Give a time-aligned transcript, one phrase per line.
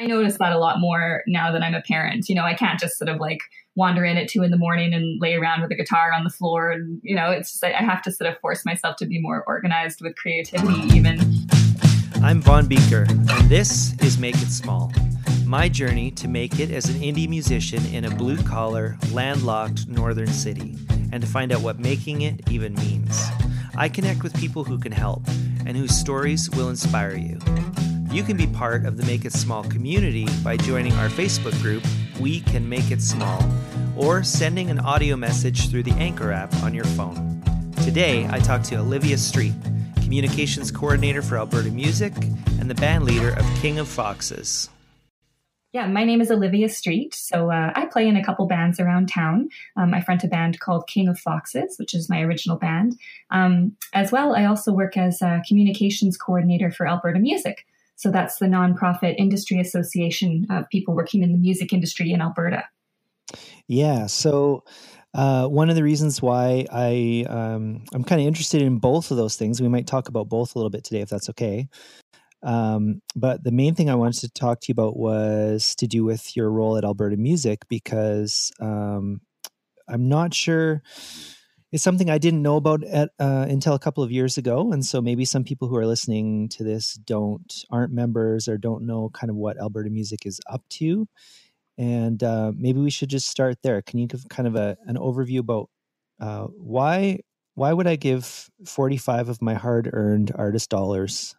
[0.00, 2.28] I notice that a lot more now that I'm a parent.
[2.28, 3.40] You know, I can't just sort of like
[3.74, 6.30] wander in at two in the morning and lay around with a guitar on the
[6.30, 6.70] floor.
[6.70, 9.42] And, you know, it's just, I have to sort of force myself to be more
[9.48, 11.18] organized with creativity, even.
[12.22, 14.92] I'm Von Bieker, and this is Make It Small.
[15.44, 20.28] My journey to make it as an indie musician in a blue collar, landlocked northern
[20.28, 20.76] city,
[21.10, 23.20] and to find out what making it even means.
[23.76, 25.26] I connect with people who can help
[25.66, 27.40] and whose stories will inspire you.
[28.18, 31.84] You can be part of the Make It Small community by joining our Facebook group,
[32.18, 33.40] We Can Make It Small,
[33.96, 37.40] or sending an audio message through the Anchor app on your phone.
[37.84, 39.52] Today, I talked to Olivia Street,
[40.02, 42.12] communications coordinator for Alberta Music
[42.58, 44.68] and the band leader of King of Foxes.
[45.70, 47.14] Yeah, my name is Olivia Street.
[47.14, 49.48] So uh, I play in a couple bands around town.
[49.76, 52.98] Um, I front a band called King of Foxes, which is my original band.
[53.30, 57.64] Um, as well, I also work as a communications coordinator for Alberta Music.
[57.98, 62.62] So that's the nonprofit industry association of people working in the music industry in Alberta.
[63.66, 64.06] Yeah.
[64.06, 64.62] So
[65.14, 69.16] uh, one of the reasons why I um, I'm kind of interested in both of
[69.16, 69.60] those things.
[69.60, 71.68] We might talk about both a little bit today, if that's okay.
[72.44, 76.04] Um, but the main thing I wanted to talk to you about was to do
[76.04, 79.20] with your role at Alberta Music because um,
[79.88, 80.84] I'm not sure
[81.70, 84.84] it's something I didn't know about at, uh, until a couple of years ago, and
[84.84, 89.10] so maybe some people who are listening to this don't aren't members or don't know
[89.10, 91.06] kind of what Alberta Music is up to,
[91.76, 93.82] and uh, maybe we should just start there.
[93.82, 95.68] Can you give kind of a, an overview about
[96.20, 97.20] uh, why
[97.54, 101.36] why would I give forty five of my hard earned artist dollars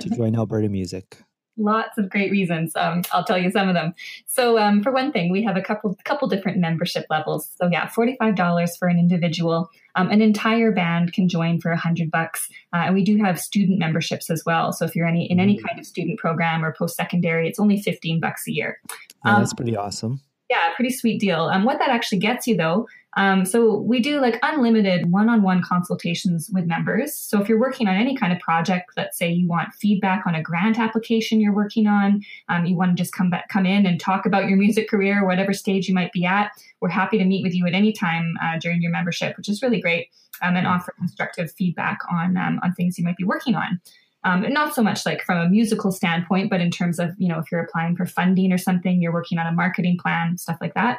[0.00, 1.22] to join Alberta Music?
[1.56, 2.72] Lots of great reasons.
[2.74, 3.94] Um, I'll tell you some of them.
[4.26, 7.48] So, um, for one thing, we have a couple couple different membership levels.
[7.60, 9.70] So, yeah, forty five dollars for an individual.
[9.94, 13.38] Um, an entire band can join for a hundred bucks, uh, and we do have
[13.38, 14.72] student memberships as well.
[14.72, 15.62] So, if you're any in any mm.
[15.62, 18.80] kind of student program or post secondary, it's only fifteen bucks a year.
[19.24, 20.20] Yeah, that's um, pretty awesome.
[20.50, 21.42] Yeah, pretty sweet deal.
[21.44, 26.50] Um, what that actually gets you though um, so we do like unlimited one-on-one consultations
[26.52, 27.14] with members.
[27.14, 30.34] So if you're working on any kind of project, let's say you want feedback on
[30.34, 33.86] a grant application you're working on, um, you want to just come back, come in
[33.86, 36.50] and talk about your music career, whatever stage you might be at.
[36.80, 39.62] We're happy to meet with you at any time uh, during your membership, which is
[39.62, 40.08] really great,
[40.42, 43.80] um, and offer constructive feedback on um, on things you might be working on.
[44.24, 47.38] Um, not so much like from a musical standpoint, but in terms of you know
[47.38, 50.74] if you're applying for funding or something, you're working on a marketing plan, stuff like
[50.74, 50.98] that.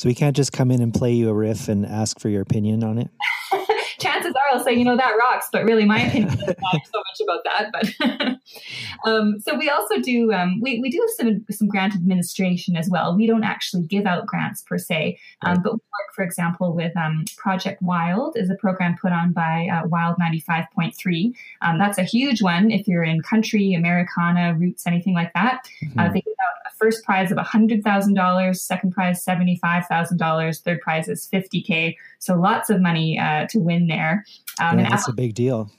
[0.00, 2.40] So we can't just come in and play you a riff and ask for your
[2.40, 3.10] opinion on it.
[3.98, 7.02] Chances are I'll say, you know, that rocks, but really my opinion is not so
[7.08, 7.70] much about that.
[7.72, 12.88] But um, so we also do um, we, we do some some grant administration as
[12.88, 13.16] well.
[13.16, 15.62] We don't actually give out grants per se, um, right.
[15.62, 19.68] but we work, for example, with um, Project Wild is a program put on by
[19.72, 21.34] uh, Wild ninety five point three.
[21.62, 25.68] Um, that's a huge one if you're in country, Americana, roots, anything like that.
[25.82, 25.98] Mm-hmm.
[25.98, 31.28] Uh, they give out a first prize of $100,000, second prize $75,000, third prize is
[31.32, 31.96] 50K.
[32.18, 34.24] So lots of money uh, to win there.
[34.60, 35.70] Um, yeah, that's app- a big deal.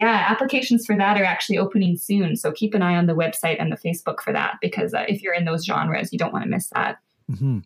[0.00, 2.34] Yeah, applications for that are actually opening soon.
[2.36, 5.22] So keep an eye on the website and the Facebook for that because uh, if
[5.22, 6.98] you're in those genres, you don't want to miss that.
[7.30, 7.58] Mm-hmm.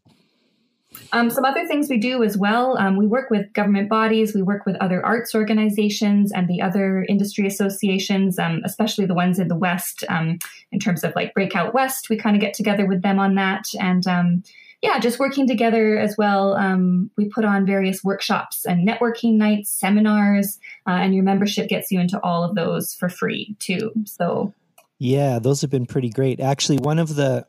[1.13, 4.43] Um, some other things we do as well um, we work with government bodies, we
[4.43, 9.49] work with other arts organizations and the other industry associations, um, especially the ones in
[9.49, 10.39] the West, um,
[10.73, 12.09] in terms of like Breakout West.
[12.09, 13.65] We kind of get together with them on that.
[13.81, 14.45] And um,
[14.85, 16.55] yeah, just working together as well.
[16.57, 21.91] Um, we put on various workshops and networking nights, seminars, uh, and your membership gets
[21.91, 23.93] you into all of those for free too.
[24.05, 24.53] So,
[24.99, 26.39] yeah, those have been pretty great.
[26.39, 27.47] Actually, one of the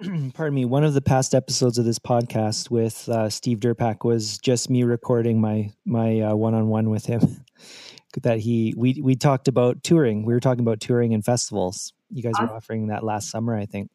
[0.34, 4.38] pardon me, one of the past episodes of this podcast with uh, Steve Durpak was
[4.38, 7.44] just me recording my my one on one with him.
[8.22, 10.24] that he we we talked about touring.
[10.24, 11.92] We were talking about touring and festivals.
[12.10, 12.46] You guys awesome.
[12.46, 13.90] were offering that last summer, I think.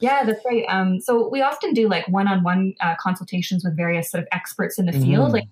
[0.00, 0.64] Yeah, that's right.
[0.68, 4.28] Um, so we often do like one on one uh, consultations with various sort of
[4.32, 5.34] experts in the field, mm.
[5.34, 5.44] like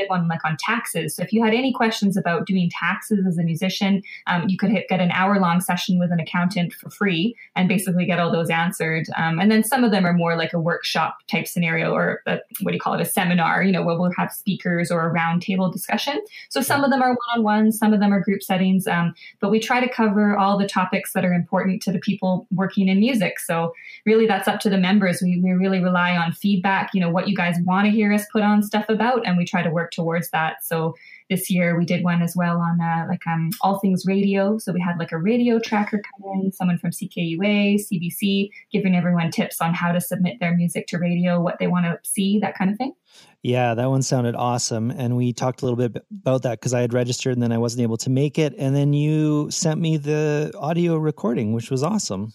[0.00, 1.14] did one like on taxes.
[1.14, 4.70] So if you had any questions about doing taxes as a musician, um, you could
[4.70, 8.32] hit, get an hour long session with an accountant for free and basically get all
[8.32, 9.06] those answered.
[9.16, 12.38] Um, and then some of them are more like a workshop type scenario or a,
[12.60, 15.14] what do you call it, a seminar, you know, where we'll have speakers or a
[15.14, 16.20] roundtable discussion.
[16.48, 18.86] So some of them are one on one, some of them are group settings.
[18.86, 22.46] Um, but we try to cover all the topics that are important to the people
[22.50, 23.38] working in music.
[23.40, 23.74] So
[24.06, 25.20] really that's up to the members.
[25.22, 28.24] We, we really rely on feedback, you know, what you guys want to hear us
[28.32, 30.64] put on stuff about, and we try to work towards that.
[30.64, 30.94] So
[31.28, 34.58] this year we did one as well on uh, like um, all things radio.
[34.58, 39.30] So we had like a radio tracker come in, someone from CKUA, CBC, giving everyone
[39.30, 42.56] tips on how to submit their music to radio, what they want to see, that
[42.56, 42.94] kind of thing.
[43.42, 44.90] Yeah, that one sounded awesome.
[44.90, 47.58] And we talked a little bit about that because I had registered and then I
[47.58, 48.54] wasn't able to make it.
[48.58, 52.32] And then you sent me the audio recording, which was awesome.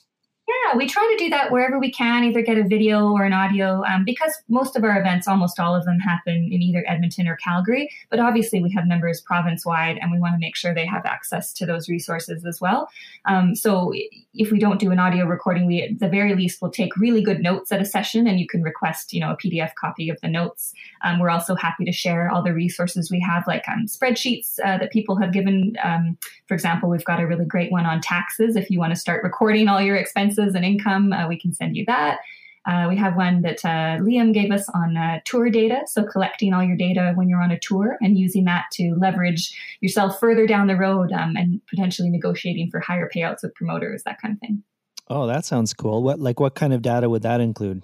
[0.66, 3.34] Yeah, we try to do that wherever we can, either get a video or an
[3.34, 7.28] audio, um, because most of our events, almost all of them, happen in either Edmonton
[7.28, 7.90] or Calgary.
[8.10, 11.06] But obviously, we have members province wide, and we want to make sure they have
[11.06, 12.90] access to those resources as well.
[13.26, 13.94] Um, so
[14.34, 17.22] if we don't do an audio recording, we at the very least will take really
[17.22, 20.20] good notes at a session, and you can request, you know, a PDF copy of
[20.22, 20.74] the notes.
[21.04, 24.78] Um, we're also happy to share all the resources we have, like um, spreadsheets uh,
[24.80, 25.78] that people have given.
[25.84, 28.56] Um, for example, we've got a really great one on taxes.
[28.56, 31.76] If you want to start recording all your expenses and income, uh, we can send
[31.76, 32.20] you that.
[32.66, 35.82] Uh, we have one that uh, Liam gave us on uh, tour data.
[35.86, 39.56] So, collecting all your data when you're on a tour and using that to leverage
[39.82, 44.20] yourself further down the road um, and potentially negotiating for higher payouts with promoters, that
[44.20, 44.64] kind of thing.
[45.08, 46.02] Oh, that sounds cool.
[46.02, 47.84] What like what kind of data would that include?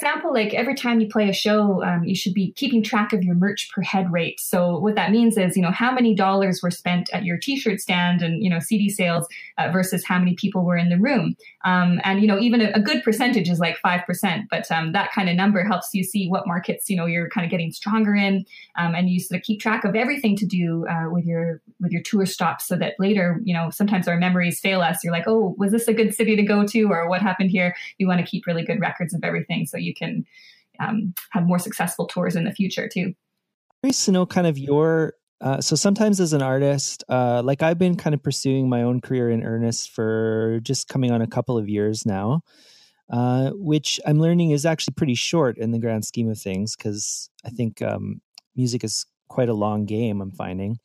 [0.00, 3.22] Example, like every time you play a show, um, you should be keeping track of
[3.22, 4.40] your merch per head rate.
[4.40, 7.80] So, what that means is, you know, how many dollars were spent at your T-shirt
[7.80, 11.36] stand and you know CD sales uh, versus how many people were in the room.
[11.66, 14.92] Um, and you know, even a, a, good percentage is like five percent, but um,
[14.92, 17.70] that kind of number helps you see what markets you know you're kind of getting
[17.70, 18.46] stronger in,
[18.78, 21.92] um, and you sort of keep track of everything to do uh, with your with
[21.92, 25.04] your tour stops, so that later, you know, sometimes our memories fail us.
[25.04, 27.76] You're like, oh, was this a good city to go to, or what happened here?
[27.98, 30.24] You want to keep really good records of everything so you can
[30.78, 33.14] um, have more successful tours in the future too.
[33.82, 37.78] Curious to know kind of your uh, so sometimes as an artist, uh, like I've
[37.78, 41.56] been kind of pursuing my own career in earnest for just coming on a couple
[41.56, 42.42] of years now,
[43.08, 47.30] uh, which I'm learning is actually pretty short in the grand scheme of things because
[47.42, 48.20] I think um,
[48.54, 50.20] music is quite a long game.
[50.20, 50.78] I'm finding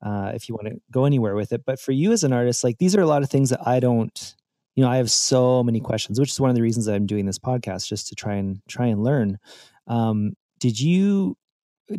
[0.00, 1.64] uh, if you want to go anywhere with it.
[1.64, 3.80] But for you as an artist, like these are a lot of things that I
[3.80, 4.36] don't
[4.74, 7.26] you know, I have so many questions, which is one of the reasons I'm doing
[7.26, 9.38] this podcast, just to try and try and learn.
[9.86, 11.36] Um, did you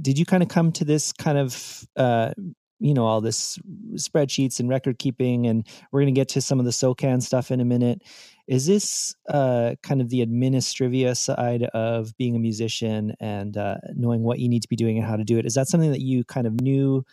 [0.01, 2.33] did you kind of come to this kind of uh,
[2.79, 3.57] you know all this
[3.93, 7.51] spreadsheets and record keeping, and we're going to get to some of the SOCAN stuff
[7.51, 8.01] in a minute.
[8.47, 14.21] Is this uh, kind of the administrivia side of being a musician and uh, knowing
[14.23, 15.45] what you need to be doing and how to do it?
[15.45, 17.05] Is that something that you kind of knew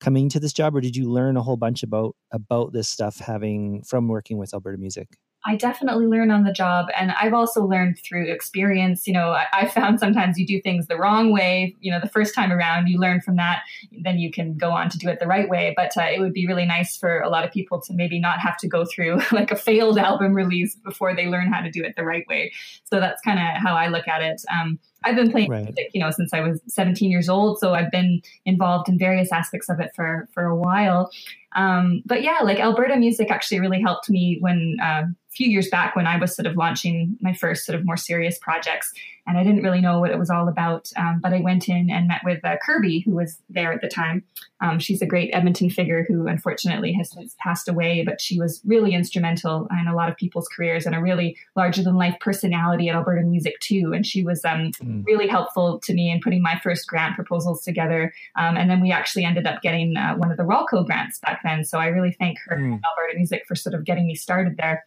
[0.00, 3.18] coming to this job, or did you learn a whole bunch about about this stuff
[3.18, 5.08] having from working with Alberta Music?
[5.46, 6.88] I definitely learn on the job.
[6.98, 9.06] And I've also learned through experience.
[9.06, 12.08] You know, I, I, found sometimes you do things the wrong way, you know, the
[12.08, 13.62] first time around, you learn from that,
[14.02, 15.72] then you can go on to do it the right way.
[15.76, 18.38] But uh, it would be really nice for a lot of people to maybe not
[18.40, 21.82] have to go through like a failed album release before they learn how to do
[21.82, 22.52] it the right way.
[22.84, 24.42] So that's kind of how I look at it.
[24.52, 25.64] Um, I've been playing right.
[25.64, 27.58] music, you know, since I was 17 years old.
[27.58, 31.10] So I've been involved in various aspects of it for for a while.
[31.56, 35.68] Um, but yeah, like Alberta music actually really helped me when uh, a few years
[35.68, 38.92] back when I was sort of launching my first sort of more serious projects
[39.26, 40.90] and I didn't really know what it was all about.
[40.96, 43.88] Um, but I went in and met with uh, Kirby, who was there at the
[43.88, 44.24] time.
[44.60, 48.60] Um, she's a great Edmonton figure who unfortunately has since passed away, but she was
[48.64, 52.88] really instrumental in a lot of people's careers and a really larger than life personality
[52.88, 53.92] at Alberta Music too.
[53.94, 55.04] And she was um, mm.
[55.06, 58.12] really helpful to me in putting my first grant proposals together.
[58.36, 61.40] Um, and then we actually ended up getting uh, one of the Rawlco grants back
[61.44, 61.64] then.
[61.64, 62.80] So I really thank her mm.
[62.84, 64.84] Alberta Music for sort of getting me started there.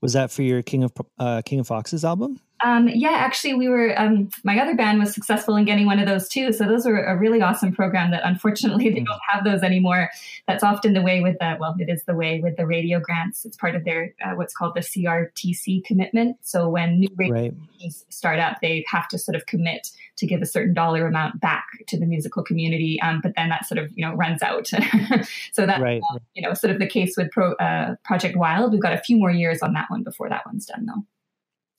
[0.00, 2.40] Was that for your King of uh, King of Foxes album?
[2.64, 3.98] Um, yeah, actually, we were.
[4.00, 6.52] Um, my other band was successful in getting one of those too.
[6.52, 8.10] So those were a really awesome program.
[8.12, 10.10] That unfortunately they don't have those anymore.
[10.46, 11.56] That's often the way with the.
[11.58, 13.44] Well, it is the way with the radio grants.
[13.44, 16.36] It's part of their uh, what's called the CRTC commitment.
[16.42, 17.92] So when new radio right.
[18.10, 21.64] start up, they have to sort of commit to give a certain dollar amount back
[21.88, 23.00] to the musical community.
[23.02, 24.66] Um, but then that sort of you know runs out.
[25.52, 26.00] so that's right.
[26.12, 28.72] uh, you know sort of the case with Pro, uh, Project Wild.
[28.72, 31.04] We've got a few more years on that one before that one's done though.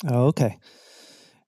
[0.08, 0.58] Oh, okay.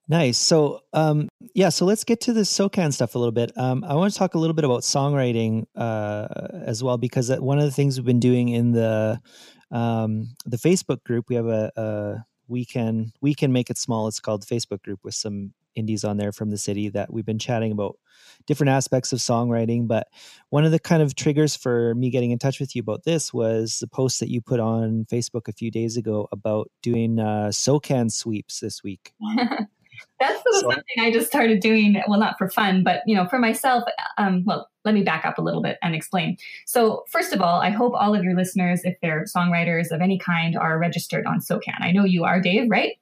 [0.08, 0.38] Nice.
[0.38, 3.52] So, um, yeah, so let's get to the SOCAN stuff a little bit.
[3.58, 6.28] Um, I want to talk a little bit about songwriting uh,
[6.64, 9.20] as well, because one of the things we've been doing in the
[9.72, 14.08] um, the Facebook group, we have a, a we can we can make it small.
[14.08, 17.39] It's called Facebook group with some indies on there from the city that we've been
[17.39, 17.98] chatting about
[18.48, 19.88] different aspects of songwriting.
[19.88, 20.08] But
[20.50, 23.34] one of the kind of triggers for me getting in touch with you about this
[23.34, 27.51] was the post that you put on Facebook a few days ago about doing uh,
[27.51, 29.13] SOCAN sweeps this week.
[30.20, 32.01] That's sort of so, something I just started doing.
[32.08, 33.84] Well, not for fun, but you know, for myself.
[34.17, 36.38] Um, well, let me back up a little bit and explain.
[36.65, 40.17] So, first of all, I hope all of your listeners, if they're songwriters of any
[40.17, 41.82] kind, are registered on SOCAN.
[41.82, 42.94] I know you are, Dave, right?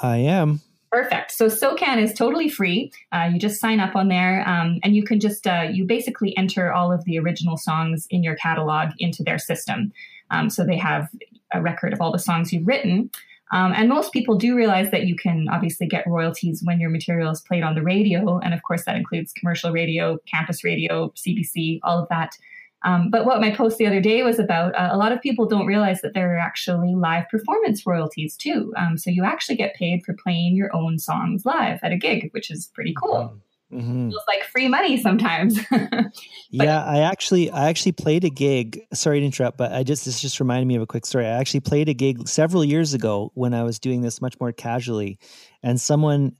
[0.00, 0.60] I am.
[0.90, 1.30] Perfect.
[1.30, 2.92] So SOCAN is totally free.
[3.12, 6.36] Uh, you just sign up on there, um, and you can just uh, you basically
[6.36, 9.92] enter all of the original songs in your catalog into their system.
[10.32, 11.08] Um, so they have
[11.52, 13.10] a record of all the songs you've written.
[13.52, 17.30] Um, and most people do realize that you can obviously get royalties when your material
[17.30, 21.78] is played on the radio, and of course that includes commercial radio, campus radio, CBC,
[21.84, 22.36] all of that.
[22.82, 25.46] Um, but what my post the other day was about, uh, a lot of people
[25.46, 28.72] don't realize that there are actually live performance royalties too.
[28.76, 32.30] Um, so you actually get paid for playing your own songs live at a gig,
[32.32, 33.36] which is pretty cool.
[33.72, 34.10] Mm-hmm.
[34.10, 35.60] Feels like free money sometimes.
[36.50, 38.80] yeah, I actually I actually played a gig.
[38.92, 41.24] Sorry to interrupt, but I just this just reminded me of a quick story.
[41.24, 44.50] I actually played a gig several years ago when I was doing this much more
[44.50, 45.20] casually,
[45.62, 46.32] and someone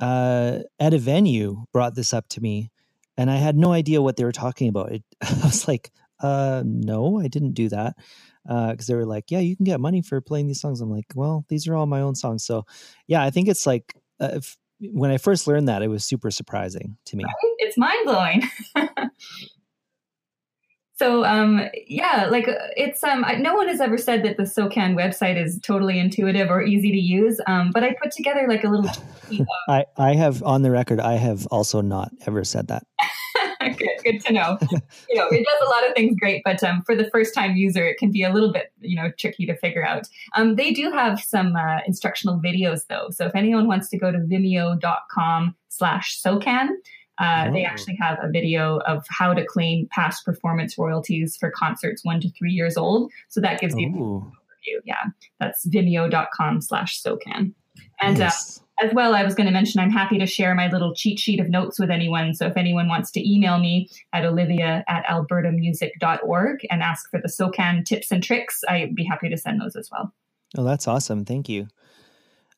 [0.00, 2.70] uh, at a venue brought this up to me,
[3.16, 4.92] and I had no idea what they were talking about.
[4.92, 7.96] It, I was like, uh, "No, I didn't do that,"
[8.44, 10.90] because uh, they were like, "Yeah, you can get money for playing these songs." I'm
[10.90, 12.64] like, "Well, these are all my own songs." So,
[13.06, 14.40] yeah, I think it's like uh,
[14.80, 17.24] when I first learned that, it was super surprising to me.
[17.58, 18.42] It's mind blowing.
[20.96, 25.42] so um, yeah like it's um no one has ever said that the socan website
[25.42, 28.90] is totally intuitive or easy to use um, but i put together like a little
[29.68, 32.86] i i have on the record i have also not ever said that.
[33.78, 34.58] Good good to know.
[35.10, 37.56] You know it does a lot of things great but um, for the first time
[37.56, 40.06] user it can be a little bit you know tricky to figure out.
[40.36, 43.08] Um, they do have some uh, instructional videos though.
[43.10, 46.68] So if anyone wants to go to vimeo.com slash socan
[47.18, 47.52] uh, oh.
[47.52, 52.20] They actually have a video of how to claim past performance royalties for concerts one
[52.20, 53.10] to three years old.
[53.28, 54.80] So that gives you an overview.
[54.84, 55.04] Yeah,
[55.40, 57.54] that's vimeo.com slash SOCAN.
[58.00, 58.30] And uh,
[58.80, 61.40] as well, I was going to mention I'm happy to share my little cheat sheet
[61.40, 62.34] of notes with anyone.
[62.34, 67.28] So if anyone wants to email me at olivia at albertamusic.org and ask for the
[67.28, 70.12] SOCAN tips and tricks, I'd be happy to send those as well.
[70.58, 71.24] Oh, that's awesome.
[71.24, 71.68] Thank you.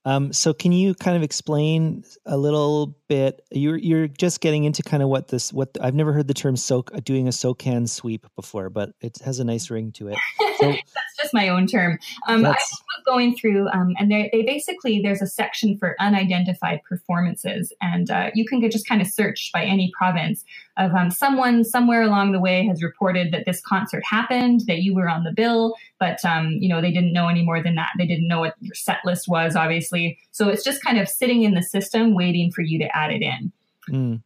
[0.08, 3.44] Um, so can you kind of explain a little bit?
[3.50, 6.56] You're you're just getting into kind of what this what I've never heard the term
[6.56, 10.16] soak doing a SOCAN sweep before, but it has a nice ring to it.
[10.58, 11.98] So, that's just my own term.
[12.26, 16.80] Um, I was going through, um, and they they basically there's a section for unidentified
[16.88, 20.42] performances, and uh, you can just kind of search by any province
[20.78, 24.94] of um, someone somewhere along the way has reported that this concert happened, that you
[24.94, 27.90] were on the bill, but um, you know they didn't know any more than that.
[27.98, 30.18] They didn't know what your set list was, obviously.
[30.30, 33.22] So it's just kind of sitting in the system, waiting for you to add it
[33.22, 33.52] in.
[33.90, 34.22] Mm.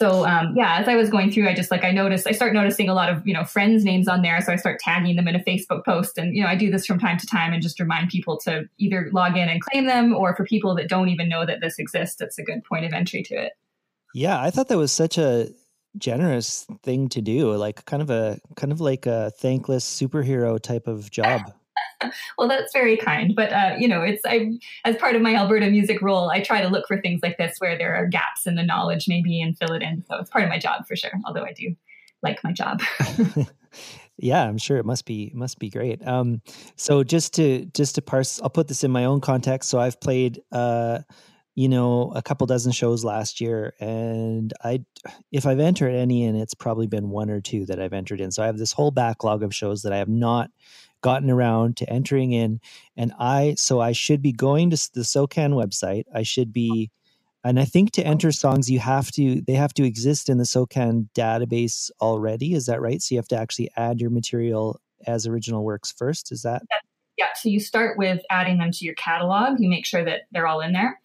[0.00, 2.54] So um, yeah, as I was going through, I just like I noticed I start
[2.54, 5.28] noticing a lot of you know friends' names on there, so I start tagging them
[5.28, 7.62] in a Facebook post, and you know I do this from time to time and
[7.62, 11.10] just remind people to either log in and claim them, or for people that don't
[11.10, 13.52] even know that this exists, it's a good point of entry to it.
[14.14, 15.50] Yeah, I thought that was such a
[15.98, 20.86] generous thing to do like kind of a kind of like a thankless superhero type
[20.86, 21.42] of job.
[22.38, 24.52] Well that's very kind but uh, you know it's i
[24.86, 27.58] as part of my alberta music role i try to look for things like this
[27.58, 30.42] where there are gaps in the knowledge maybe and fill it in so it's part
[30.42, 31.76] of my job for sure although i do
[32.22, 32.80] like my job.
[34.20, 36.06] Yeah i'm sure it must be it must be great.
[36.06, 36.42] Um
[36.76, 39.70] so just to just to parse i'll put this in my own context.
[39.70, 41.00] So i've played uh
[41.54, 44.84] you know, a couple dozen shows last year, and I,
[45.32, 48.30] if I've entered any in, it's probably been one or two that I've entered in.
[48.30, 50.50] So I have this whole backlog of shows that I have not
[51.02, 52.60] gotten around to entering in,
[52.96, 56.04] and I, so I should be going to the SOCAN website.
[56.14, 56.90] I should be,
[57.42, 60.44] and I think to enter songs, you have to, they have to exist in the
[60.44, 62.54] SOCAN database already.
[62.54, 63.02] Is that right?
[63.02, 66.30] So you have to actually add your material as original works first.
[66.30, 66.62] Is that?
[67.16, 67.28] Yeah.
[67.34, 69.58] So you start with adding them to your catalog.
[69.58, 71.00] You make sure that they're all in there.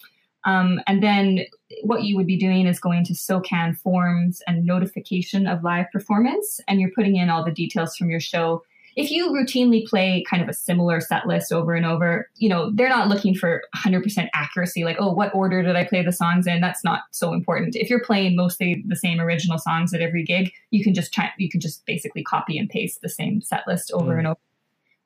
[0.45, 1.45] Um, and then
[1.81, 6.61] what you would be doing is going to SOCAN forms and notification of live performance,
[6.67, 8.63] and you're putting in all the details from your show.
[8.95, 12.71] If you routinely play kind of a similar set list over and over, you know,
[12.73, 16.47] they're not looking for 100% accuracy, like, oh, what order did I play the songs
[16.47, 16.61] in?
[16.61, 17.75] That's not so important.
[17.75, 21.29] If you're playing mostly the same original songs at every gig, you can just try,
[21.37, 24.19] you can just basically copy and paste the same set list over mm.
[24.19, 24.39] and over.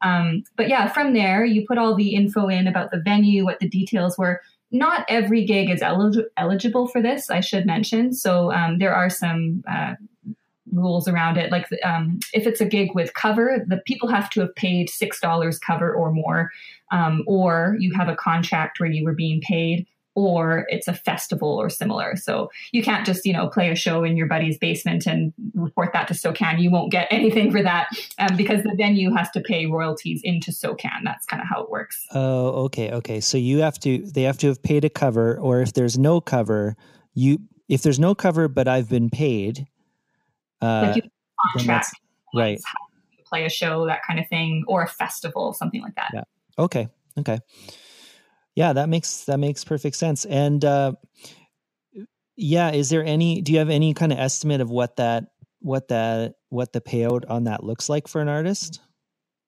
[0.02, 3.60] Um, but yeah, from there, you put all the info in about the venue, what
[3.60, 4.42] the details were
[4.72, 8.14] not every gig is elig- eligible for this, I should mention.
[8.14, 9.96] So um, there are some uh,
[10.72, 11.52] rules around it.
[11.52, 15.62] Like um, if it's a gig with cover, the people have to have paid $6
[15.62, 16.52] cover or more,
[16.92, 19.88] um, or you have a contract where you were being paid
[20.28, 22.16] or it's a festival or similar.
[22.16, 25.94] So you can't just, you know, play a show in your buddy's basement and report
[25.94, 26.60] that to SOCAN.
[26.60, 30.52] You won't get anything for that um, because the venue has to pay royalties into
[30.52, 31.04] SOCAN.
[31.04, 32.06] That's kind of how it works.
[32.12, 32.92] Oh, okay.
[32.92, 33.20] Okay.
[33.20, 36.22] So you have to, they have to have paid a cover or if there's no
[36.22, 36.76] cover,
[37.14, 39.68] you, if there's no cover, but I've been paid,
[40.62, 41.10] uh, like
[41.54, 41.92] contract,
[42.34, 42.60] right.
[43.26, 46.10] Play a show, that kind of thing, or a festival, something like that.
[46.14, 46.24] Yeah.
[46.58, 46.88] Okay.
[47.20, 47.40] Okay.
[48.60, 50.26] Yeah, that makes that makes perfect sense.
[50.26, 50.92] And uh,
[52.36, 53.40] yeah, is there any?
[53.40, 55.28] Do you have any kind of estimate of what that
[55.60, 58.82] what that what the payout on that looks like for an artist?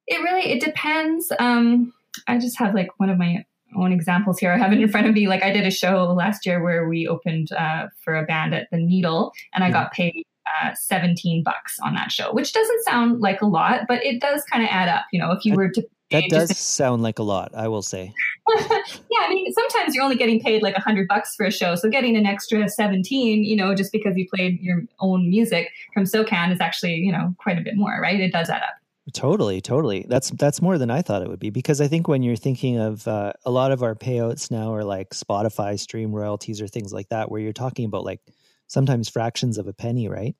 [0.07, 1.29] It really it depends.
[1.39, 1.91] Um,
[2.27, 3.43] I just have like one of my
[3.75, 4.53] own examples here.
[4.53, 5.27] I have it in front of me.
[5.27, 8.69] Like I did a show last year where we opened uh, for a band at
[8.71, 9.73] the Needle, and I yeah.
[9.73, 10.25] got paid
[10.63, 14.41] uh, 17 bucks on that show, which doesn't sound like a lot, but it does
[14.45, 15.03] kind of add up.
[15.11, 17.81] You know, if you were to that does just, sound like a lot, I will
[17.81, 18.13] say.
[18.57, 18.77] yeah,
[19.21, 21.89] I mean, sometimes you're only getting paid like a hundred bucks for a show, so
[21.89, 26.51] getting an extra 17, you know, just because you played your own music from SOCAN
[26.51, 28.19] is actually, you know, quite a bit more, right?
[28.19, 28.75] It does add up.
[29.13, 30.05] Totally, totally.
[30.07, 32.77] That's that's more than I thought it would be because I think when you're thinking
[32.77, 36.93] of uh, a lot of our payouts now are like Spotify stream royalties or things
[36.93, 38.21] like that, where you're talking about like
[38.67, 40.35] sometimes fractions of a penny, right?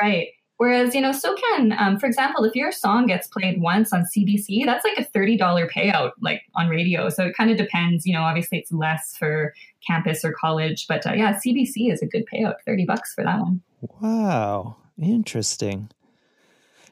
[0.00, 0.28] Right.
[0.58, 4.64] Whereas, you know, SOCAN, um, for example, if your song gets played once on CBC,
[4.64, 5.38] that's like a $30
[5.70, 7.10] payout, like on radio.
[7.10, 9.52] So it kind of depends, you know, obviously it's less for
[9.86, 13.38] campus or college, but uh, yeah, CBC is a good payout, 30 bucks for that
[13.40, 13.60] one.
[14.00, 14.76] Wow.
[15.00, 15.90] Interesting.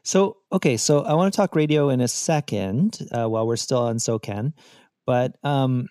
[0.02, 3.78] So, okay, so I want to talk radio in a second uh, while we're still
[3.78, 4.52] on SOCAN,
[5.06, 5.88] but um,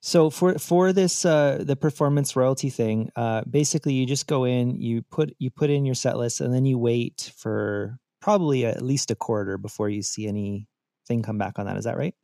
[0.00, 4.80] so for for this uh, the performance royalty thing, uh, basically you just go in,
[4.80, 8.82] you put you put in your set list, and then you wait for probably at
[8.82, 11.76] least a quarter before you see anything come back on that.
[11.76, 12.14] Is that right?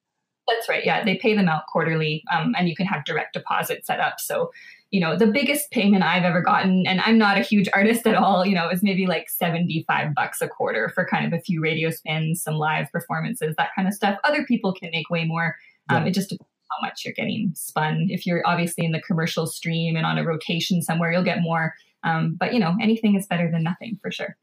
[0.48, 0.84] That's right.
[0.84, 4.20] Yeah, they pay them out quarterly, um, and you can have direct deposit set up.
[4.20, 4.50] So,
[4.90, 8.16] you know, the biggest payment I've ever gotten, and I'm not a huge artist at
[8.16, 11.62] all, you know, is maybe like 75 bucks a quarter for kind of a few
[11.62, 14.18] radio spins, some live performances, that kind of stuff.
[14.24, 15.56] Other people can make way more.
[15.88, 16.08] Um, yeah.
[16.08, 16.36] It just
[16.72, 18.08] how much you're getting spun.
[18.10, 21.74] If you're obviously in the commercial stream and on a rotation somewhere, you'll get more.
[22.04, 24.36] Um, but you know, anything is better than nothing for sure.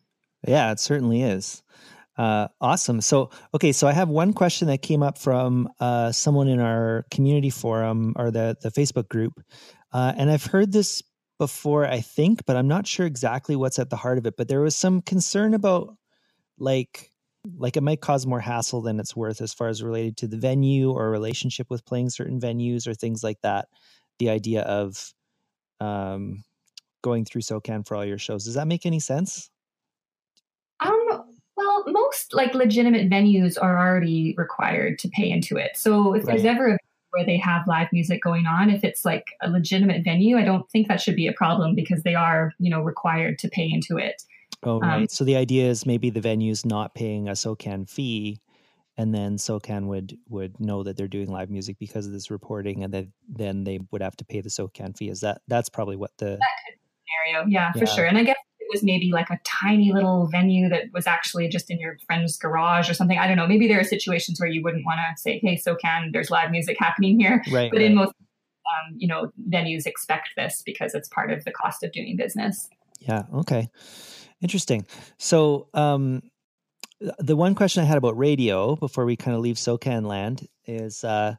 [0.48, 1.62] Yeah, it certainly is.
[2.18, 3.00] Uh, awesome.
[3.00, 7.06] So, okay, so I have one question that came up from uh, someone in our
[7.12, 9.42] community forum or the the Facebook group,
[9.94, 11.02] uh, and I've heard this
[11.38, 14.36] before, I think, but I'm not sure exactly what's at the heart of it.
[14.36, 15.96] But there was some concern about
[16.58, 17.12] like
[17.58, 20.38] like it might cause more hassle than it's worth as far as related to the
[20.38, 23.70] venue or relationship with playing certain venues or things like that.
[24.20, 25.14] The idea of
[25.80, 26.44] um,
[27.02, 28.46] going through SOCAN for all your shows.
[28.46, 29.50] Does that make any sense?
[30.82, 31.24] Um,
[31.56, 35.72] well, most like legitimate venues are already required to pay into it.
[35.76, 36.34] So if right.
[36.34, 36.78] there's ever a
[37.12, 40.70] where they have live music going on, if it's like a legitimate venue, I don't
[40.70, 43.98] think that should be a problem because they are, you know, required to pay into
[43.98, 44.22] it.
[44.64, 45.02] Oh, right.
[45.02, 48.42] Um, so the idea is maybe the venue's not paying a SOCAN fee,
[48.98, 52.84] and then SOCAN would would know that they're doing live music because of this reporting,
[52.84, 55.10] and then then they would have to pay the SOCAN fee.
[55.10, 56.40] Is that that's probably what the
[57.26, 57.48] scenario?
[57.48, 58.06] Yeah, yeah, for sure.
[58.06, 61.72] And I guess it was maybe like a tiny little venue that was actually just
[61.72, 63.18] in your friend's garage or something.
[63.18, 63.48] I don't know.
[63.48, 66.76] Maybe there are situations where you wouldn't want to say, "Hey, SOCAN, there's live music
[66.80, 67.72] happening here." Right.
[67.72, 67.86] But right.
[67.86, 71.94] in most um, you know venues expect this because it's part of the cost of
[71.94, 72.68] doing business.
[73.00, 73.24] Yeah.
[73.34, 73.70] Okay.
[74.42, 74.86] Interesting.
[75.18, 76.22] So, um,
[77.18, 81.04] the one question I had about radio before we kind of leave SOCAN land is
[81.04, 81.36] uh,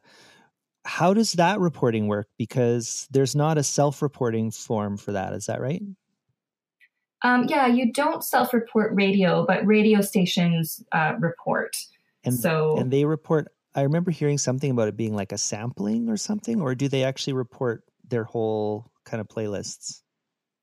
[0.85, 2.27] how does that reporting work?
[2.37, 5.33] Because there's not a self reporting form for that.
[5.33, 5.81] Is that right?
[7.23, 11.77] Um, yeah, you don't self report radio, but radio stations uh, report.
[12.23, 13.47] And, so, and they report.
[13.73, 17.03] I remember hearing something about it being like a sampling or something, or do they
[17.03, 20.00] actually report their whole kind of playlists?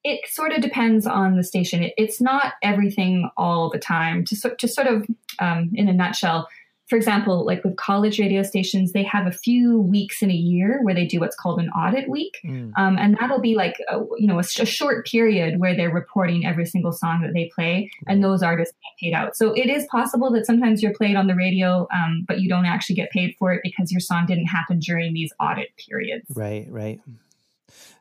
[0.09, 1.83] It sort of depends on the station.
[1.83, 4.25] It, it's not everything all the time.
[4.25, 5.07] To, to sort of,
[5.39, 6.49] um, in a nutshell,
[6.89, 10.81] for example, like with college radio stations, they have a few weeks in a year
[10.83, 12.73] where they do what's called an audit week, mm.
[12.79, 16.47] um, and that'll be like a, you know a, a, short period where they're reporting
[16.47, 19.37] every single song that they play, and those artists get paid out.
[19.37, 22.65] So it is possible that sometimes you're played on the radio, um, but you don't
[22.65, 26.25] actually get paid for it because your song didn't happen during these audit periods.
[26.35, 27.01] Right, right.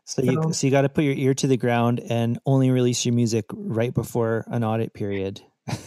[0.08, 2.72] So, so you so you got to put your ear to the ground and only
[2.72, 5.42] release your music right before an audit period.
[5.68, 5.78] if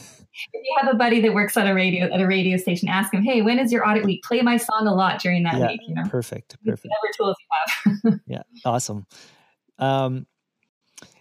[0.52, 3.22] you have a buddy that works at a radio at a radio station, ask him,
[3.22, 4.22] "Hey, when is your audit week?
[4.22, 6.92] Play my song a lot during that yeah, week." You know, perfect, perfect.
[7.00, 8.20] Whatever tools you have.
[8.26, 9.06] yeah, awesome.
[9.78, 10.26] Um,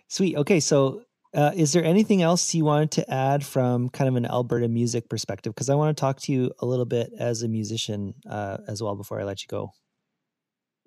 [0.09, 0.35] sweet.
[0.35, 4.25] Okay, so uh, is there anything else you wanted to add from kind of an
[4.25, 5.55] Alberta music perspective?
[5.55, 8.83] Because I want to talk to you a little bit as a musician uh, as
[8.83, 9.71] well before I let you go.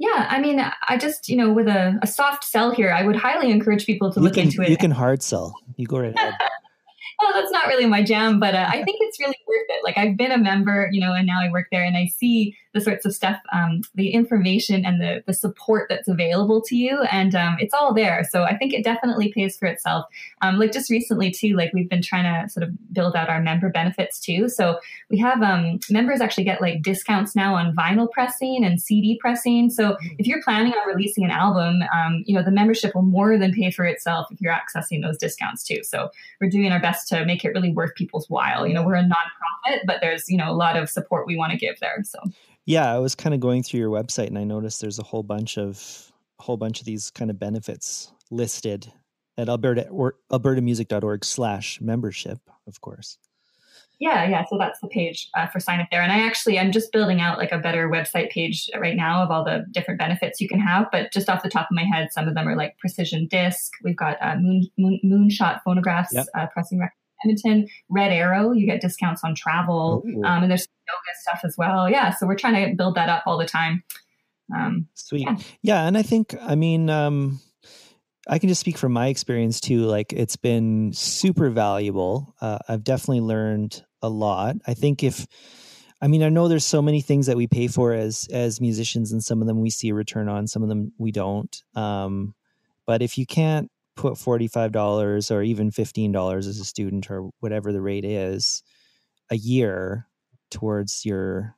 [0.03, 3.15] Yeah, I mean, I just, you know, with a, a soft sell here, I would
[3.15, 4.69] highly encourage people to you look can, into it.
[4.69, 5.55] You can hard sell.
[5.77, 6.35] You go right ahead.
[7.23, 9.85] well, that's not really my jam, but uh, I think it's really worth it.
[9.85, 12.57] Like I've been a member, you know, and now I work there and I see
[12.73, 17.03] the sorts of stuff, um, the information and the, the support that's available to you.
[17.11, 18.27] And um, it's all there.
[18.31, 20.07] So I think it definitely pays for itself.
[20.41, 23.41] Um, like just recently too, like we've been trying to sort of build out our
[23.41, 24.49] member benefits too.
[24.49, 24.79] So
[25.11, 29.69] we have um, members actually get like discounts now on vinyl pressing and CD pressing.
[29.71, 33.37] So if you're planning on releasing an album, um, you know, the membership will more
[33.37, 35.81] than pay for itself if you're accessing those discounts too.
[35.83, 38.67] So we're doing our best to make it really worth people's while.
[38.67, 41.53] You know, we're a nonprofit, but there's, you know, a lot of support we want
[41.53, 42.03] to give there.
[42.05, 42.19] So
[42.67, 45.23] yeah, I was kind of going through your website and I noticed there's a whole
[45.23, 48.93] bunch of a whole bunch of these kind of benefits listed
[49.39, 53.19] at Alberta or albertamusic.org slash membership, of course.
[53.99, 54.45] Yeah, yeah.
[54.51, 56.03] So that's the page uh, for sign up there.
[56.03, 59.31] And I actually, I'm just building out like a better website page right now of
[59.31, 60.89] all the different benefits you can have.
[60.91, 63.75] But just off the top of my head, some of them are like precision disc.
[63.85, 66.27] We've got uh, moon, moon, moonshot phonographs, yep.
[66.35, 67.69] uh, pressing record Edmonton.
[67.89, 70.03] Red Arrow, you get discounts on travel.
[70.25, 71.89] Um, and there's yoga stuff as well.
[71.91, 72.11] Yeah.
[72.11, 73.83] So we're trying to build that up all the time.
[74.55, 75.23] Um, Sweet.
[75.23, 75.37] Yeah.
[75.63, 75.87] yeah.
[75.87, 77.41] And I think, I mean, um,
[78.29, 79.81] I can just speak from my experience too.
[79.81, 82.35] Like it's been super valuable.
[82.41, 84.57] Uh, I've definitely learned a lot.
[84.67, 85.27] I think if,
[86.01, 89.13] I mean, I know there's so many things that we pay for as as musicians,
[89.13, 91.57] and some of them we see a return on, some of them we don't.
[91.77, 92.35] Um,
[92.87, 97.11] but if you can't put forty five dollars or even fifteen dollars as a student
[97.11, 98.63] or whatever the rate is
[99.31, 100.07] a year
[100.51, 101.57] towards your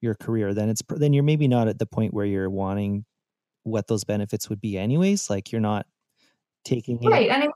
[0.00, 3.04] your career, then it's then you're maybe not at the point where you're wanting
[3.64, 5.28] what those benefits would be anyways.
[5.28, 5.86] Like you're not
[6.64, 7.30] taking right, it.
[7.30, 7.52] and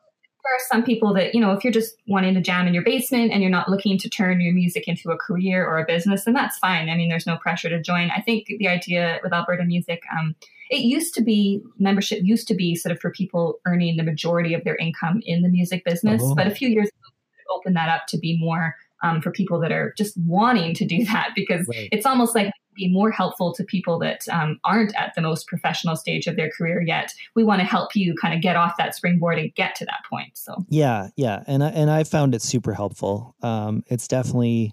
[0.53, 3.33] are some people that, you know, if you're just wanting to jam in your basement
[3.33, 6.35] and you're not looking to turn your music into a career or a business, then
[6.35, 6.89] that's fine.
[6.89, 8.11] I mean, there's no pressure to join.
[8.11, 10.35] I think the idea with Alberta Music, um,
[10.71, 14.55] it used to be membership used to be sort of for people earning the majority
[14.55, 16.23] of their income in the music business.
[16.25, 16.35] Oh.
[16.35, 19.73] But a few years ago, opened that up to be more um, for people that
[19.73, 21.89] are just wanting to do that because right.
[21.93, 25.97] it's almost like be more helpful to people that um, aren't at the most professional
[25.97, 27.13] stage of their career yet.
[27.35, 30.05] We want to help you kind of get off that springboard and get to that
[30.09, 30.37] point.
[30.37, 33.35] So yeah, yeah, and I, and I found it super helpful.
[33.43, 34.73] Um, it's definitely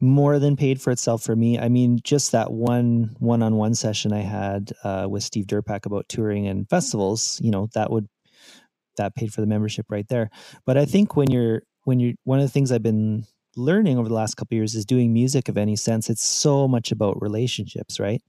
[0.00, 1.58] more than paid for itself for me.
[1.58, 6.46] I mean, just that one one-on-one session I had uh, with Steve Durpak about touring
[6.46, 8.06] and festivals, you know, that would
[8.96, 10.30] that paid for the membership right there.
[10.66, 13.24] But I think when you're when you're one of the things I've been
[13.58, 16.08] learning over the last couple years is doing music of any sense.
[16.08, 18.22] It's so much about relationships right?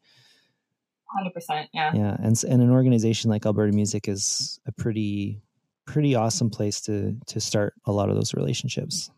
[1.25, 1.91] 100% yeah.
[1.93, 5.41] Yeah and, and an organization like alberta music is a pretty
[5.85, 9.09] pretty awesome place to to start a lot of those relationships.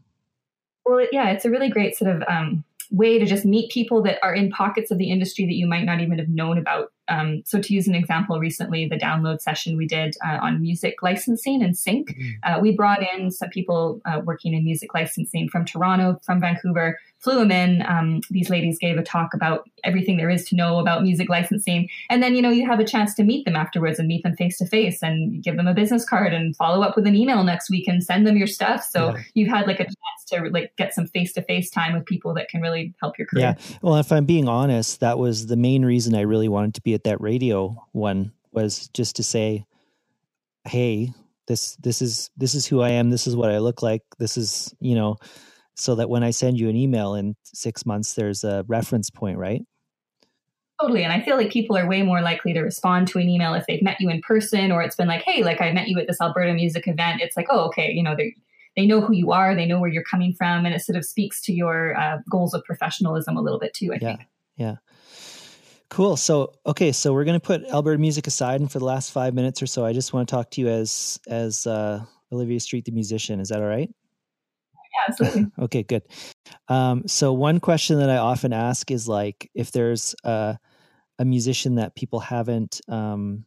[0.86, 4.20] Well yeah it's a really great sort of um, way to just meet people that
[4.22, 7.44] are in pockets of the industry that you might not even have known about um,
[7.46, 11.62] so, to use an example, recently the download session we did uh, on music licensing
[11.62, 12.30] and sync, mm-hmm.
[12.44, 16.98] uh, we brought in some people uh, working in music licensing from Toronto, from Vancouver,
[17.22, 17.84] flew them in.
[17.88, 21.88] Um, these ladies gave a talk about everything there is to know about music licensing.
[22.10, 24.36] And then, you know, you have a chance to meet them afterwards and meet them
[24.36, 27.44] face to face and give them a business card and follow up with an email
[27.44, 28.84] next week and send them your stuff.
[28.84, 29.22] So yeah.
[29.36, 32.34] you've had like a chance to like get some face to face time with people
[32.34, 33.56] that can really help your career.
[33.58, 33.78] Yeah.
[33.82, 36.94] Well, if I'm being honest, that was the main reason I really wanted to be
[37.02, 39.66] at that radio one was just to say,
[40.68, 41.12] Hey,
[41.48, 43.10] this, this is, this is who I am.
[43.10, 44.04] This is what I look like.
[44.20, 45.18] This is, you know,
[45.76, 49.38] so that when I send you an email in six months, there's a reference point,
[49.38, 49.64] right?
[50.80, 51.04] Totally.
[51.04, 53.66] And I feel like people are way more likely to respond to an email if
[53.68, 56.08] they've met you in person or it's been like, hey, like I met you at
[56.08, 57.22] this Alberta music event.
[57.22, 58.36] It's like, oh, okay, you know, they
[58.76, 61.04] they know who you are, they know where you're coming from, and it sort of
[61.04, 63.92] speaks to your uh, goals of professionalism a little bit too.
[63.92, 64.30] I yeah, think.
[64.56, 64.76] Yeah.
[65.92, 66.16] Cool.
[66.16, 69.34] So, okay, so we're going to put Alberta music aside, and for the last five
[69.34, 72.02] minutes or so, I just want to talk to you as as uh,
[72.32, 73.42] Olivia Street, the musician.
[73.42, 73.94] Is that all right?
[74.74, 75.48] Yeah, absolutely.
[75.66, 76.04] okay, good.
[76.70, 80.58] Um, so one question that I often ask is like, if there's a,
[81.20, 83.44] a musician that people haven't um,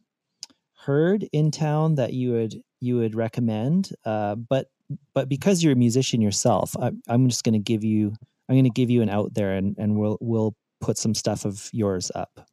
[0.75, 4.67] heard in town that you would you would recommend, uh, but
[5.15, 8.13] but because you're a musician yourself, I, I'm just going to give you
[8.47, 11.45] I'm going to give you an out there, and and we'll we'll put some stuff
[11.45, 12.47] of yours up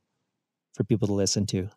[0.75, 1.69] for people to listen to.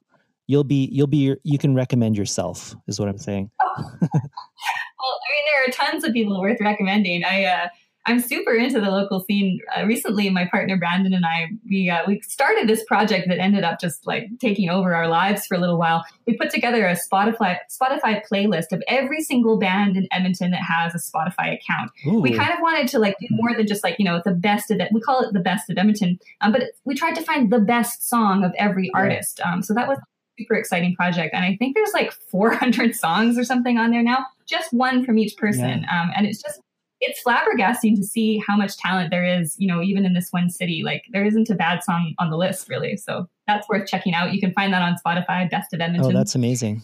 [0.47, 3.49] You'll be you'll be you can recommend yourself is what I'm saying.
[3.61, 3.73] Oh.
[4.01, 7.23] well, I mean, there are tons of people worth recommending.
[7.23, 7.67] I uh,
[8.07, 9.59] I'm super into the local scene.
[9.75, 13.63] Uh, recently, my partner Brandon and I we uh, we started this project that ended
[13.63, 16.03] up just like taking over our lives for a little while.
[16.27, 20.93] We put together a Spotify Spotify playlist of every single band in Edmonton that has
[20.93, 21.91] a Spotify account.
[22.07, 22.19] Ooh.
[22.21, 24.71] We kind of wanted to like do more than just like you know the best
[24.71, 24.91] of it.
[24.91, 27.59] We call it the best of Edmonton, um, but it, we tried to find the
[27.59, 29.41] best song of every artist.
[29.41, 29.99] Um, so that was
[30.37, 31.33] super exciting project.
[31.33, 35.17] And I think there's like 400 songs or something on there now, just one from
[35.17, 35.81] each person.
[35.83, 36.01] Yeah.
[36.01, 36.59] Um, and it's just,
[37.07, 40.49] it's flabbergasting to see how much talent there is, you know, even in this one
[40.49, 40.81] city.
[40.83, 42.97] Like there isn't a bad song on the list really.
[42.97, 44.33] So that's worth checking out.
[44.33, 46.11] You can find that on Spotify, Best of Edmonton.
[46.11, 46.81] Oh, that's amazing.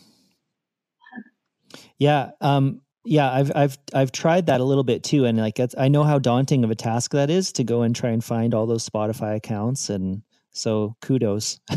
[1.98, 2.32] Yeah.
[2.42, 6.04] Um, yeah, I've I've I've tried that a little bit too, and like I know
[6.04, 8.88] how daunting of a task that is to go and try and find all those
[8.88, 11.60] Spotify accounts, and so kudos.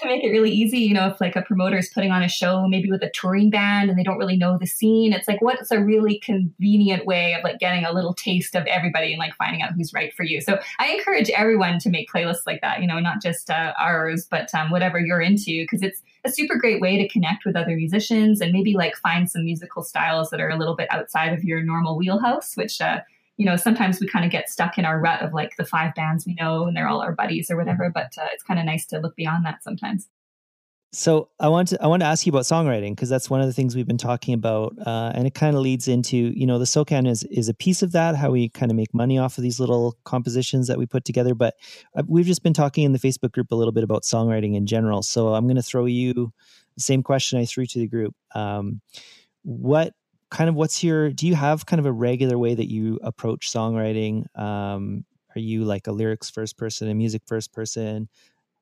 [0.00, 0.78] to make it really easy.
[0.78, 3.50] You know, if like a promoter is putting on a show, maybe with a touring
[3.50, 7.34] band, and they don't really know the scene, it's like what's a really convenient way
[7.34, 10.22] of like getting a little taste of everybody and like finding out who's right for
[10.22, 10.40] you.
[10.40, 12.80] So I encourage everyone to make playlists like that.
[12.80, 16.56] You know, not just uh, ours, but um, whatever you're into, because it's a super
[16.56, 20.40] great way to connect with other musicians and maybe like find some musical styles that
[20.40, 23.00] are a little bit outside of your normal wheelhouse, which, uh,
[23.38, 25.94] you know, sometimes we kind of get stuck in our rut of like the five
[25.94, 27.90] bands we know and they're all our buddies or whatever.
[27.92, 30.08] But uh, it's kind of nice to look beyond that sometimes.
[30.90, 33.46] So I want to I want to ask you about songwriting because that's one of
[33.46, 36.58] the things we've been talking about, uh, and it kind of leads into you know
[36.58, 39.36] the SOCAN is is a piece of that how we kind of make money off
[39.36, 41.34] of these little compositions that we put together.
[41.34, 41.56] But
[41.94, 44.64] uh, we've just been talking in the Facebook group a little bit about songwriting in
[44.64, 45.02] general.
[45.02, 46.32] So I'm going to throw you
[46.74, 48.14] the same question I threw to the group.
[48.34, 48.80] Um,
[49.42, 49.92] what
[50.30, 53.50] kind of what's your do you have kind of a regular way that you approach
[53.50, 54.26] songwriting?
[54.38, 55.04] Um,
[55.36, 58.08] are you like a lyrics first person, a music first person?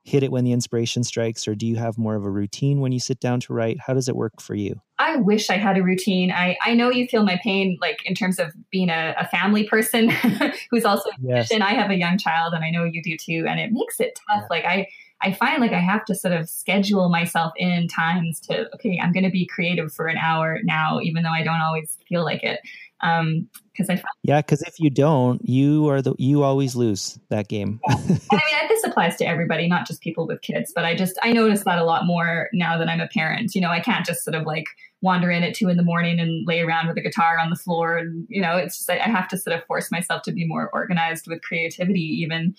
[0.07, 2.92] hit it when the inspiration strikes or do you have more of a routine when
[2.92, 5.76] you sit down to write how does it work for you i wish i had
[5.76, 9.16] a routine i, I know you feel my pain like in terms of being a,
[9.18, 10.11] a family person
[10.70, 11.50] who's also yes.
[11.50, 13.98] and i have a young child and i know you do too and it makes
[13.98, 14.46] it tough yeah.
[14.48, 14.87] like i
[15.22, 19.12] I find like I have to sort of schedule myself in times to, okay, I'm
[19.12, 22.42] going to be creative for an hour now, even though I don't always feel like
[22.42, 22.61] it.
[23.02, 27.18] Um, because I find yeah, because if you don't, you are the you always lose
[27.29, 27.79] that game.
[27.87, 30.72] I mean, this applies to everybody, not just people with kids.
[30.74, 33.55] But I just I notice that a lot more now that I'm a parent.
[33.55, 34.64] You know, I can't just sort of like
[35.02, 37.57] wander in at two in the morning and lay around with a guitar on the
[37.57, 40.46] floor, and you know, it's just I have to sort of force myself to be
[40.46, 42.55] more organized with creativity, even.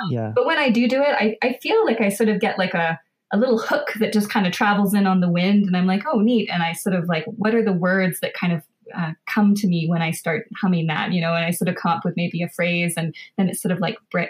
[0.00, 0.32] Um, yeah.
[0.34, 2.74] But when I do do it, I, I feel like I sort of get like
[2.74, 2.98] a,
[3.32, 5.66] a little hook that just kind of travels in on the wind.
[5.66, 6.50] And I'm like, oh, neat.
[6.50, 8.62] And I sort of like, what are the words that kind of
[8.94, 11.76] uh, come to me when I start humming that, you know, and I sort of
[11.76, 14.24] come up with maybe a phrase and then it sort of like bre-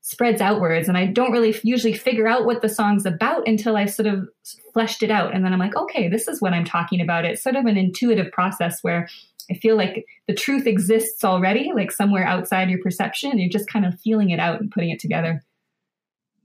[0.00, 0.88] spreads outwards.
[0.88, 4.28] And I don't really usually figure out what the song's about until I've sort of
[4.72, 5.34] fleshed it out.
[5.34, 7.24] And then I'm like, okay, this is what I'm talking about.
[7.24, 9.08] It's sort of an intuitive process where
[9.50, 13.38] I feel like the truth exists already, like somewhere outside your perception.
[13.38, 15.42] You're just kind of feeling it out and putting it together.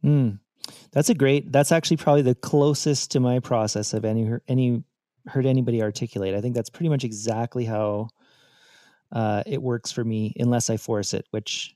[0.03, 0.39] Mm,
[0.91, 1.51] that's a great.
[1.51, 4.83] That's actually probably the closest to my process of any any
[5.27, 6.35] heard anybody articulate.
[6.35, 8.09] I think that's pretty much exactly how
[9.11, 11.74] uh, it works for me, unless I force it, which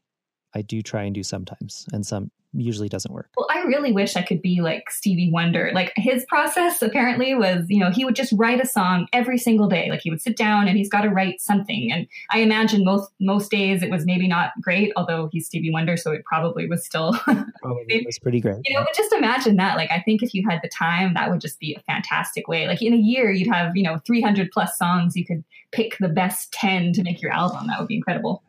[0.56, 3.30] I do try and do sometimes, and some usually doesn't work.
[3.38, 5.72] Well, I really wish I could be like Stevie Wonder.
[5.74, 9.68] Like his process apparently was, you know, he would just write a song every single
[9.68, 9.90] day.
[9.90, 11.92] Like he would sit down and he's got to write something.
[11.92, 15.98] And I imagine most most days it was maybe not great, although he's Stevie Wonder,
[15.98, 17.14] so it probably was still
[17.62, 18.58] probably it was pretty great.
[18.66, 19.78] You know, but just imagine that.
[19.78, 22.68] Like I think if you had the time, that would just be a fantastic way.
[22.68, 25.16] Like in a year you'd have, you know, 300 plus songs.
[25.16, 27.68] You could pick the best 10 to make your album.
[27.68, 28.44] That would be incredible.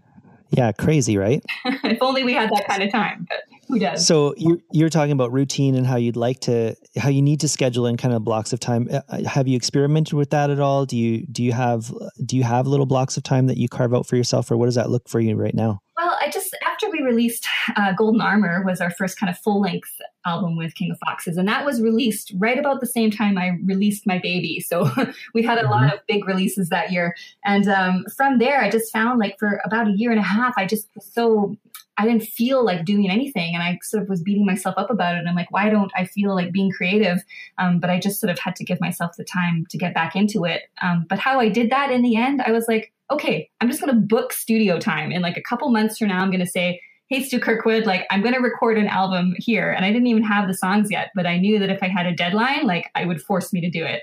[0.50, 1.44] Yeah, crazy, right?
[1.64, 3.26] if only we had that kind of time.
[3.28, 4.04] But who does?
[4.06, 7.48] So you're you're talking about routine and how you'd like to, how you need to
[7.48, 8.88] schedule in kind of blocks of time.
[8.92, 10.86] Uh, uh, have you experimented with that at all?
[10.86, 11.92] Do you do you have
[12.24, 14.66] do you have little blocks of time that you carve out for yourself, or what
[14.66, 15.80] does that look for you right now?
[15.96, 16.69] Well, I just after we
[17.10, 17.46] released
[17.76, 21.36] uh, Golden Armor was our first kind of full length album with King of Foxes,
[21.36, 24.60] and that was released right about the same time I released my baby.
[24.60, 24.90] So
[25.34, 25.70] we had a mm-hmm.
[25.70, 29.60] lot of big releases that year, and um, from there, I just found like for
[29.64, 31.56] about a year and a half, I just was so
[32.00, 33.54] I didn't feel like doing anything.
[33.54, 35.18] And I sort of was beating myself up about it.
[35.18, 37.22] And I'm like, why don't I feel like being creative?
[37.58, 40.16] Um, but I just sort of had to give myself the time to get back
[40.16, 40.62] into it.
[40.80, 43.82] Um, but how I did that in the end, I was like, okay, I'm just
[43.82, 45.12] going to book studio time.
[45.12, 48.06] In like a couple months from now, I'm going to say, hey, Stu Kirkwood, like
[48.10, 49.72] I'm going to record an album here.
[49.72, 52.06] And I didn't even have the songs yet, but I knew that if I had
[52.06, 54.02] a deadline, like I would force me to do it.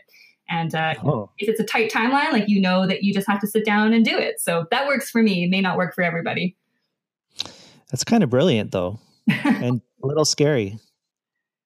[0.49, 1.29] And uh, oh.
[1.39, 3.93] if it's a tight timeline, like you know that you just have to sit down
[3.93, 4.39] and do it.
[4.39, 5.45] So that works for me.
[5.45, 6.55] It may not work for everybody.
[7.89, 10.77] That's kind of brilliant, though, and a little scary.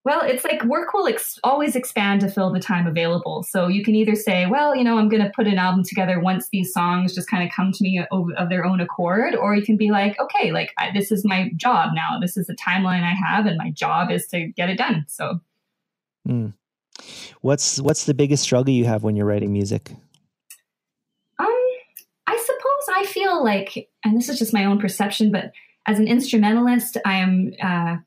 [0.03, 3.43] Well, it's like work will ex- always expand to fill the time available.
[3.43, 6.19] So you can either say, well, you know, I'm going to put an album together
[6.19, 9.55] once these songs just kind of come to me of, of their own accord, or
[9.55, 12.19] you can be like, okay, like I, this is my job now.
[12.19, 15.05] This is the timeline I have, and my job is to get it done.
[15.07, 15.39] So,
[16.27, 16.53] mm.
[17.41, 19.91] what's what's the biggest struggle you have when you're writing music?
[21.37, 21.47] Um,
[22.25, 25.51] I suppose I feel like, and this is just my own perception, but
[25.85, 27.97] as an instrumentalist, I am uh,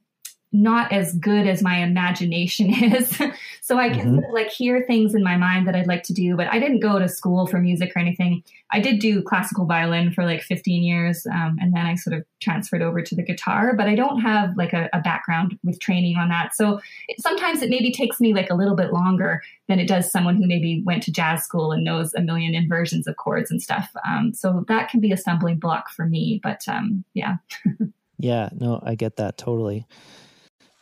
[0.54, 3.20] not as good as my imagination is.
[3.60, 4.32] so I can mm-hmm.
[4.32, 7.00] like hear things in my mind that I'd like to do, but I didn't go
[7.00, 8.44] to school for music or anything.
[8.70, 12.24] I did do classical violin for like 15 years, um, and then I sort of
[12.40, 13.74] transferred over to the guitar.
[13.76, 16.54] But I don't have like a, a background with training on that.
[16.54, 20.10] So it, sometimes it maybe takes me like a little bit longer than it does
[20.10, 23.60] someone who maybe went to jazz school and knows a million inversions of chords and
[23.60, 23.90] stuff.
[24.06, 26.40] Um, so that can be a stumbling block for me.
[26.44, 27.38] But um, yeah.
[28.18, 29.86] yeah, no, I get that totally.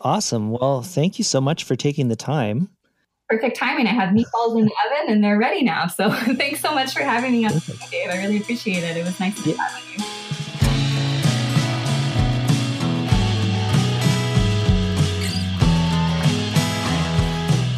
[0.04, 0.50] Awesome.
[0.50, 2.68] Well, thank you so much for taking the time.
[3.28, 3.86] Perfect timing.
[3.86, 5.86] I have meatballs in the oven and they're ready now.
[5.86, 7.52] So thanks so much for having me on
[7.90, 8.10] Dave.
[8.10, 8.96] I really appreciate it.
[8.96, 9.56] It was nice to yeah.
[9.56, 10.04] chat with you.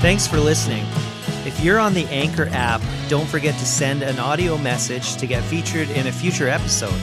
[0.01, 0.85] Thanks for listening.
[1.47, 5.43] If you're on the Anchor app, don't forget to send an audio message to get
[5.45, 6.99] featured in a future episode.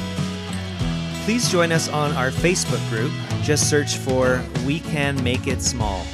[1.26, 3.12] Please join us on our Facebook group.
[3.44, 6.06] Just search for We Can Make It Small.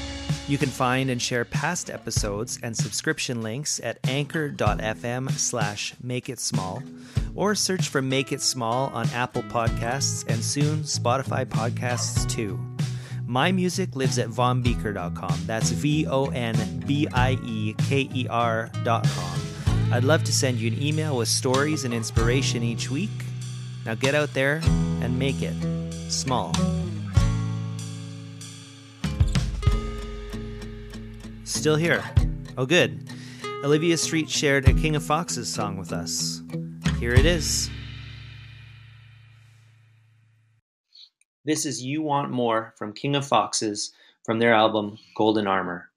[0.47, 6.39] You can find and share past episodes and subscription links at anchor.fm slash make it
[6.39, 6.81] small
[7.35, 12.57] or search for Make It Small on Apple Podcasts and soon Spotify Podcasts too.
[13.25, 15.41] My music lives at vonbieker.com.
[15.45, 19.41] That's V O N B I E K E R.com.
[19.91, 23.09] I'd love to send you an email with stories and inspiration each week.
[23.85, 24.61] Now get out there
[25.01, 25.53] and make it
[26.09, 26.53] small.
[31.67, 32.01] Still here.
[32.57, 33.09] Oh, good.
[33.61, 36.41] Olivia Street shared a King of Foxes song with us.
[36.97, 37.69] Here it is.
[41.43, 43.91] This is You Want More from King of Foxes
[44.23, 45.89] from their album Golden Armor.